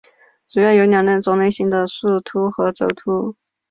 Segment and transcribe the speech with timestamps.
[0.47, 3.35] 主要有两种类型的树突和轴突。